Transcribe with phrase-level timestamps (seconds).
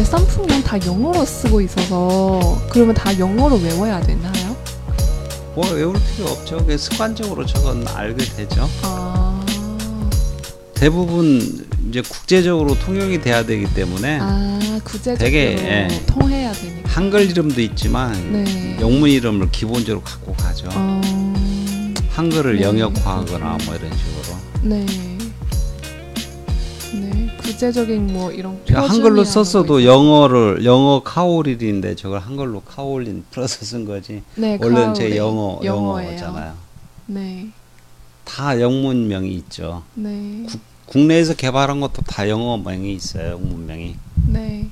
[0.00, 4.56] 근데 쌈풍은 다 영어로 쓰고 있어서 그러면 다 영어로 외워야 되나요?
[5.54, 6.58] 뭐 외울 필요 없죠.
[6.78, 8.66] 습관적으로 저건 알게 되죠.
[8.80, 9.44] 아,
[10.72, 16.06] 대부분 이제 국제적으로 통용이 돼야 되기 때문에 아 구체적으로 되게, 예.
[16.06, 16.88] 통해야 되니까.
[16.88, 18.78] 한글 이름도 있지만 네.
[18.80, 20.66] 영문 이름을 기본적으로 갖고 가죠.
[20.72, 21.02] 어,
[22.08, 22.62] 한글을 네.
[22.62, 24.38] 영역화하거나 뭐 이런 식으로.
[24.62, 25.09] 네.
[27.60, 27.66] 네.
[27.66, 29.84] 구체적인 뭐 이런 그러니까 한글로 거 썼어도.
[29.84, 34.22] 영어를 영어 카오릴인데 저걸 한글로 카올린 풀어서 쓴 거지.
[34.36, 35.14] 네, 원래는 제.
[35.16, 36.08] 영어 영어예요.
[36.12, 36.54] 영어잖아요.
[37.06, 37.48] 네.
[38.24, 39.82] 다 영문명이 있죠.
[39.94, 40.46] 네.
[40.86, 43.32] 국내에서 개발한 것도 다 영어명이 있어요.
[43.32, 43.96] 영문명이.
[44.28, 44.68] 네.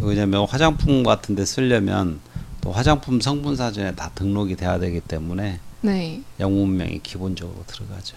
[0.00, 2.18] 왜냐면 화장품 같은 데 쓰려면
[2.60, 6.22] 또 화장품 성분 사전에 다 등록이 돼야 되기 때문에 네.
[6.40, 8.16] 영문명이 기본적으로 들어가죠.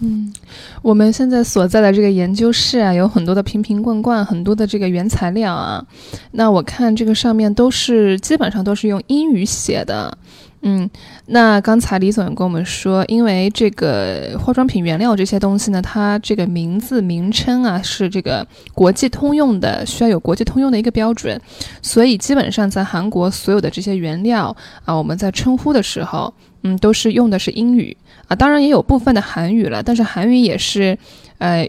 [0.00, 0.32] 嗯，
[0.82, 5.84] 我们现在所在的这个研究室啊，有很多的瓶瓶罐罐，很多的这个原材料啊。
[6.32, 10.18] 那我看这个上面都是基本上都是用英语写的。
[10.66, 10.88] 嗯，
[11.26, 21.38] 那刚才李总也跟我们说，因为这个化妆品原料这些东西呢，它这个名字名称啊是这个国际通用的，需要有国际通用的一个标准，
[21.82, 24.56] 所以基本上在韩国所有的这些原料
[24.86, 27.94] 啊，我们在称呼的时候，嗯，都是用的是英语。
[28.26, 30.96] 啊，当然也有部分的韩语了，但是韩语也是，
[31.36, 31.68] 呃，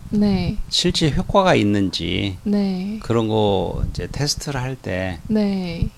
[0.11, 5.89] 네, 실제 효과가 있는지 네, 그런 거 이제 테스트를 할때맨 네,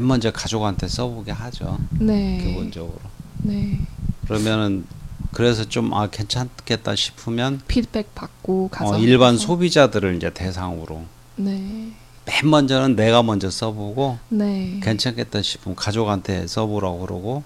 [0.00, 1.78] 먼저 가족한테 써보게 하죠.
[1.98, 2.98] 네, 기본적으로.
[3.38, 3.78] 네.
[4.26, 4.84] 그러면은
[5.32, 11.04] 그래서 좀 아 괜찮겠다 싶으면 피드백 받고 가서 어, 일반 소비자들을 이제 대상으로
[11.36, 11.52] 네,
[12.26, 17.42] 맨 먼저는 내가 먼저 써보고 네, 괜찮겠다 싶으면 가족한테 써보라고 그러고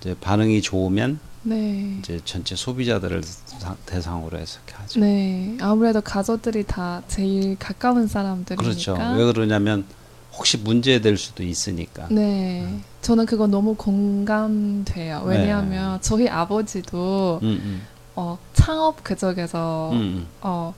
[0.00, 4.98] 이제 반응이 좋으면 네, 이제 전체 소비자들을 사- 대상으로 해서 하죠.
[5.00, 5.56] 네.
[5.60, 8.62] 아무래도 가족들이 다 제일 가까운 사람들이니까.
[8.62, 8.94] 그렇죠.
[9.16, 9.84] 왜 그러냐면
[10.32, 12.08] 혹시 문제될 수도 있으니까.
[12.10, 12.66] 네,
[13.02, 15.24] 저는 그거 너무 공감돼요.
[15.26, 15.38] 네.
[15.38, 17.82] 왜냐하면 저희 아버지도 음, 음,
[18.16, 20.26] 어, 창업 그쪽에서 음, 음.
[20.40, 20.74] 어,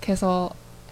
[0.00, 0.50] 계속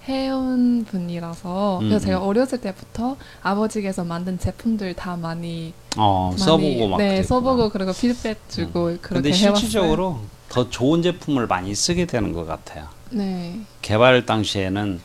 [0.09, 2.29] 해온 분이라서 음, 그래서 제가 음.
[2.29, 7.23] 어렸을 때부터 아버지께서 만든 제품들 다 많이 어, 많이 써보고 막 네.
[7.23, 9.55] 써보고 그리고 피드백 주고 그렇게 근데 해왔어요.
[9.57, 12.87] 실질적으로 더 좋은 제품을 많이 쓰게 되는 것 같아요.
[13.11, 15.01] 네, 개발 당시에는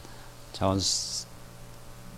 [0.54, 0.80] 저건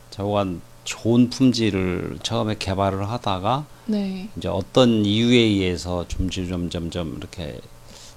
[0.09, 7.59] 저건 좋은 품질을 처음에 개발을 하다가 네, 이제 어떤 이유에 의해서 점점 점점 이렇게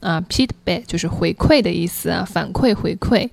[0.00, 3.30] 啊，feedback 就是回馈的意思啊，反馈回馈。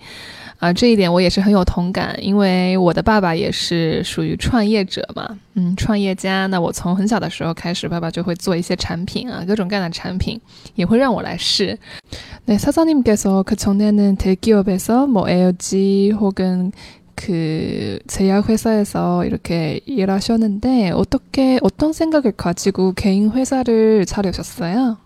[0.60, 6.46] 啊，这一点我也是很有同感，因为我的爸爸也是属于创业者嘛，嗯，创业家。
[6.46, 10.40] 那我从很小的时候开始，爸爸就会做一些产品啊，各种各样的产品，
[10.76, 11.80] 也会让我来试。
[12.46, 16.72] 네사장님께서그전에는대기업에서뭐 LG 혹은
[17.16, 24.98] 그 제약회사에서 이렇게 일하셨는데 어떻게 어떤 생각을 가지고 개인 회사를 차려셨어요?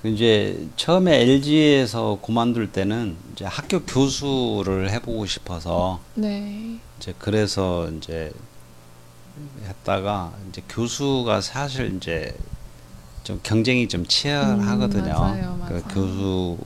[0.00, 8.32] 그 이제 처음에 LG에서 그만둘 때는 이제 학교 교수를 해보고 싶어서 네, 이제 그래서 이제
[9.62, 12.34] 했다가 이제 교수가 사실 이제
[13.24, 15.02] 좀 경쟁이 좀 치열하거든요.
[15.04, 15.84] 음, 맞아요, 그 맞아요.
[15.88, 16.58] 교수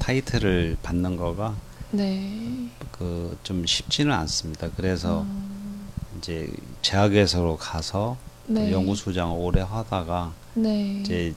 [0.00, 1.54] 타이틀을 받는 거가
[1.92, 4.68] 네, 그 좀 쉽지는 않습니다.
[4.76, 5.88] 그래서 음,
[6.18, 6.50] 이제
[6.82, 11.32] 제약회사로 가서 네, 연구소장을 오래 하다가 네, 이제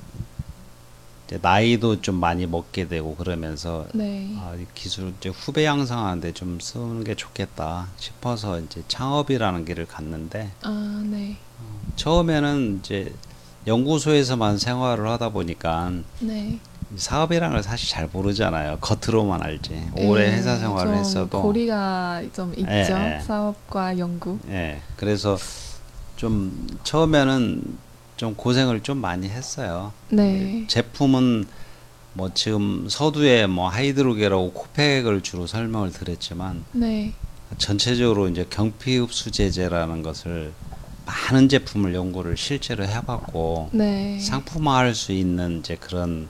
[1.41, 7.03] 나이도 좀 많이 먹게 되고 그러면서 네, 아, 이 기술 이제 후배 양성하는데 좀 쓰는
[7.03, 11.37] 게 좋겠다 싶어서 이제 창업이라는 길을 갔는데 아, 네,
[11.95, 13.13] 처음에는 이제
[13.65, 16.59] 연구소에서만 생활을 하다 보니까 네.
[16.93, 18.77] 이 사업이라는 걸 사실 잘 모르잖아요.
[18.79, 19.89] 겉으로만 알지.
[19.95, 22.69] 오래 예, 회사 생활을 좀 했어도 고리가 좀 있죠.
[22.69, 23.19] 예, 예.
[23.21, 24.37] 사업과 연구.
[24.49, 24.81] 예.
[24.95, 25.35] 그래서
[26.15, 27.77] 좀 처음에는
[28.17, 29.91] 좀 고생을 좀 많이 했어요.
[30.09, 30.65] 네.
[30.67, 31.45] 제품은
[32.13, 37.13] 뭐 지금 서두에 뭐 하이드로겔하고 코팩을 주로 설명을 드렸지만 네.
[37.57, 40.53] 전체적으로 이제 경피 흡수 제제라는 것을
[41.05, 44.19] 많은 제품을 연구를 실제로 해봤고 네.
[44.19, 46.29] 상품화할 수 있는 이제 그런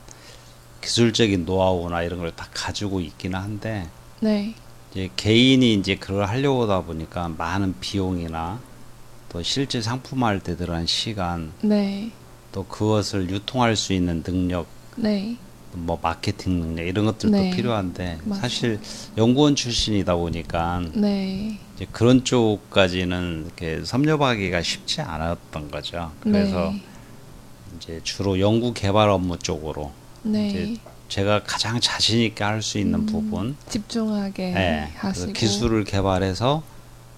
[0.81, 3.87] 기술적인 노하우나 이런 걸 다 가지고 있기는 한데
[4.19, 4.55] 네.
[4.91, 8.59] 이제 개인이 이제 그걸 하려고 하다 보니까 많은 비용이나
[9.35, 12.09] 또 실제 상품화할 때 들어간 시간 네.
[12.53, 14.65] 또 그것을 유통할 수 있는 능력
[14.95, 15.35] 네.
[15.73, 17.49] 뭐 마케팅 능력 이런 것들도 네.
[17.49, 18.41] 필요한데 맞아요.
[18.41, 18.79] 사실
[19.17, 21.59] 연구원 출신이다 보니까 네.
[21.75, 26.13] 이제 그런 쪽까지는 이렇게 섭렵하기가 쉽지 않았던 거죠.
[26.21, 26.81] 그래서 네.
[27.75, 29.91] 이제 주로 연구 개발 업무 쪽으로
[30.23, 30.47] 네.
[30.47, 30.77] 이제
[31.09, 36.63] 제가 가장 자신 있게 할 수 있는 음, 부분, 집중하게 예, 하시고 그 기술을 개발해서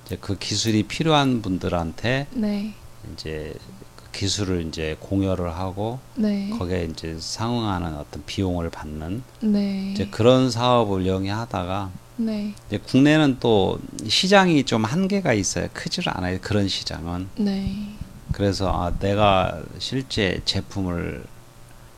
[0.07, 2.73] 이제 그 기술이 필요한 분들한테 네.
[3.13, 3.53] 이제
[3.97, 6.49] 그 기술을 이제 공여를 하고 네.
[6.57, 9.91] 거기에 이제 상응하는 어떤 비용을 받는 네.
[9.91, 12.53] 이제 그런 사업을 영위하다가 네.
[12.67, 15.67] 이제 국내는 또 시장이 좀 한계가 있어요.
[15.73, 16.39] 크지를 않아요.
[16.41, 17.27] 그런 시장은.
[17.39, 17.89] 네.
[18.31, 21.25] 그래서 아, 내가 실제 제품을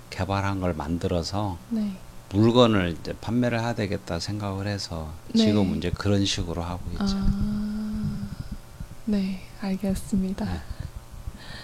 [0.09, 1.91] 개발한 걸 만들어서 네.
[2.31, 5.45] 물건을 이제 판매를 해야 되겠다 생각을 해서 네.
[5.45, 7.05] 지금 이제 그런 식으로 하고 있죠.
[7.05, 7.68] 아.
[9.09, 9.39] 네.
[9.59, 10.45] 알겠습니다.
[10.45, 10.51] 네.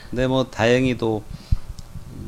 [0.09, 1.21] 근데 뭐 다행히도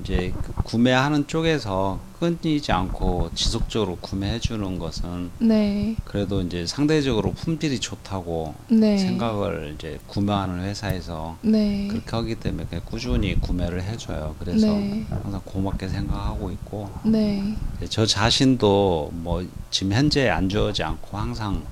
[0.04, 5.96] 이제 그 구매하는 쪽에서 끊이지 않고 지속적으로 구매해 주는 것은 네.
[6.06, 8.96] 그래도 이제 상대적으로 품질이 좋다고 네.
[9.00, 11.88] 생각을 이제 구매하는 회사에서 네.
[11.88, 14.36] 그렇게 하기 때문에 그냥 꾸준히 구매를 해줘요.
[14.38, 15.04] 그래서 네.
[15.10, 17.56] 항상 고맙게 생각하고 있고 네.
[17.80, 21.64] 네, 저 자신도 뭐 지금 현재 안 좋아하지 않고 항상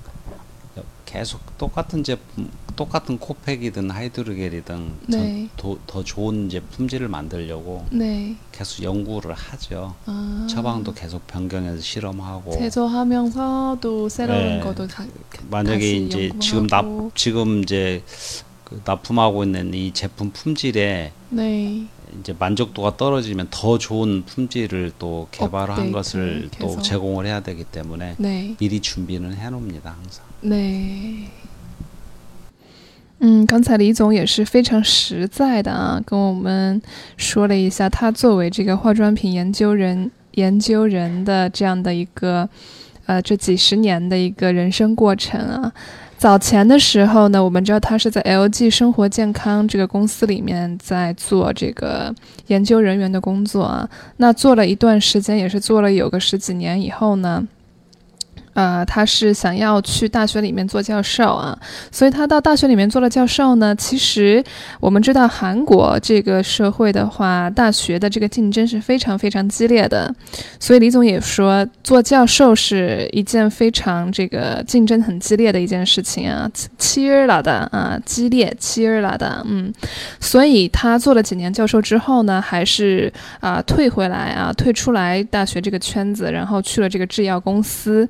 [1.06, 5.48] 계속 똑같은 제품, 똑같은 코팩이든 하이드로겔이든 네.
[5.56, 8.36] 더, 더 좋은 이제 품질을 만들려고 네.
[8.52, 9.94] 계속 연구를 하죠.
[10.04, 10.46] 아.
[10.48, 14.60] 처방도 계속 변경해서 실험하고 제조하면서도 새로운 네.
[14.60, 15.04] 것도 다
[15.50, 17.12] 만약에 이제 지금 납 연구하고.
[17.14, 18.02] 지금 이제
[18.64, 21.86] 그 납품하고 있는 이 제품 품질에 네.
[22.20, 26.82] 이제 만족도가 떨어지면 더 좋은 품질을 또 개발한 것을 또 계속.
[26.82, 28.54] 제공을 해야 되기 때문에 네.
[28.58, 31.30] 미리 준비는 해놓습니다 항상.对，
[33.20, 36.80] 嗯，刚才李总也是非常实在的啊，跟我们
[37.16, 42.46] 说了一下他作为这个化妆品研究人研究人的这样的一个
[43.06, 45.72] 呃这几十年的一个人生过程啊。
[46.18, 52.14] 早前的时候呢，我们知道他是在 LG 生活健康这个公司里面在做这个
[52.46, 53.88] 研究人员的工作啊。
[54.16, 57.46] 那做了一段时间，也是做了有个十几年以后呢，
[58.56, 61.56] 啊他是想要去大学里面做教授啊。
[61.92, 64.42] 所以他到大学里面做了教授呢其实
[64.80, 70.12] 我们知道韩国这个社会的话大学的这个竞争是非常非常激烈的。
[70.58, 79.70] 所以李总也说做教授是一件非常这个竞争很激烈的一件事情啊七儿了的啊激烈七儿了的嗯。
[80.18, 88.08] 所以他做了几年教授之后呢还是啊退回来啊退出来大学这个圈子然后去了这个制药公司。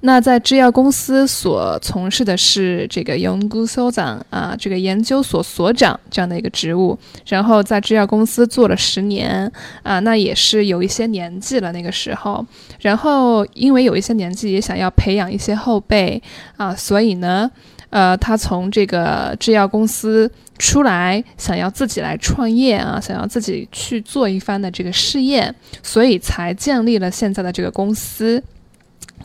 [0.00, 6.98] 那在制药公司所从事的是这个研究所长啊，这个研究所所长这样的一个职务。
[7.26, 9.50] 然后在制药公司做了十年
[9.82, 12.44] 啊，那也是有一些年纪了那个时候。
[12.80, 16.22] 然后因为有一些年纪，也想要培养一些后辈
[16.56, 17.50] 啊，所以呢，
[17.90, 20.30] 呃，他从这个制药公司。
[20.58, 28.42] 出来想要自己来创业啊，想要自己去做一番的这个试验，所以才建立了现在的这个公司。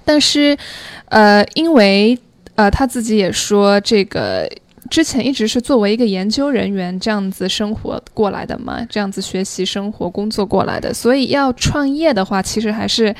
[0.03, 0.57] 但是，
[1.05, 2.17] 呃，因为
[2.55, 4.49] 呃他自己也说，这个
[4.89, 13.15] 之前一直是作为一个研究人员这样子生活过来的嘛，这样子学习、生活、工作过来的，所以要创业的话，其实还是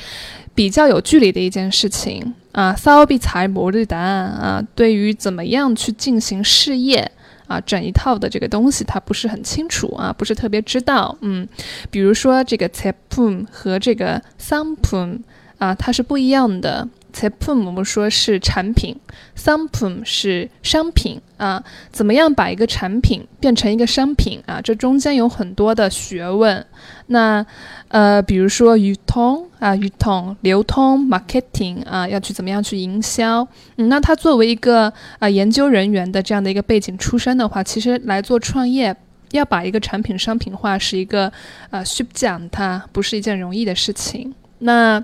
[0.54, 2.74] 比较有距离的一件事情啊。
[2.74, 7.10] 骚比才谋的答案啊，对于怎么样去进行事业。
[7.48, 11.14] 啊，整一套的这个东西，他不是很清楚啊，不是特别知道。
[11.20, 11.46] 嗯，
[11.90, 15.18] 比如说这个 t e p u m 和这个 s a m p u m
[15.61, 16.87] 啊，它是不一样的。
[17.13, 18.95] 제품我们说是产品，
[19.35, 21.63] 상품是商品啊。
[21.91, 24.61] 怎么样把一个产品变成一个商品啊？
[24.61, 26.63] 这中间有很多的学问。
[27.07, 27.43] 那
[27.87, 33.47] 呃，比如说유통啊，유통流通 marketing 啊，要去怎么样去营销？
[33.77, 38.95] 嗯，那他作为一个啊研究人员的这样的一个背景出身的话，其实来做创业。
[39.31, 41.29] 要把一个产品商品化是一个，
[41.69, 44.33] 呃，쉽지않다，不是一件容易的事情。
[44.59, 45.03] 那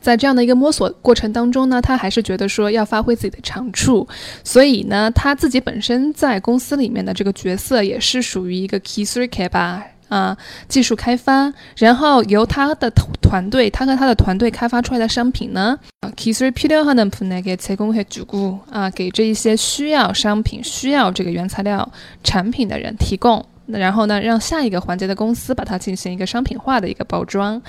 [0.00, 4.06] 在这样的一个摸索过程当中呢，他还是觉得说要发挥自己的长处，
[4.44, 10.36] 所以呢，他自己本身在公司里面的这个角色也是属于一个 key three K 吧，啊，
[10.68, 12.88] 技术开发，然后由他的
[13.20, 21.90] 团队，他和他的团队开发出来的商品呢，啊，key three 필요하는분에게제공해주 고， 啊，给这一些需要商品、需要这个原材料
[22.22, 23.44] 产品的人提供。
[23.70, 27.60] 然后呢，让下一个环节的公司把它进行一个商品化的一个包装。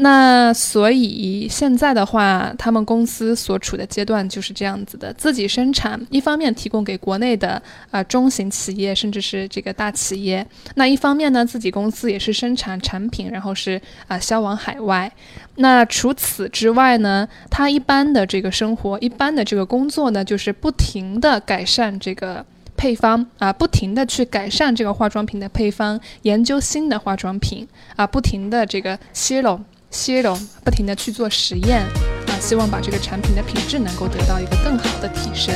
[0.00, 10.45] 那所以现在的话，他们公司所处的阶段就是这样子的：自己生产，一方面提供给国内的啊中型企业，甚至是这个大企业；
[10.76, 15.11] 那一方面呢，自己公司也是生产产品，然后是啊销往海外。
[15.57, 22.45] 那除此之外呢，他一般的这个生活，一般的这个工作呢，就是不停的改善这个
[22.76, 27.66] 配方啊，不停的去改善这个化妆品的配方，研究新的化妆品
[27.97, 29.59] 啊，不停的这个泄露。
[29.90, 35.54] 吸拢，不停的去做实验，啊，希望把这个产品的品质能够得到一个更好的提升。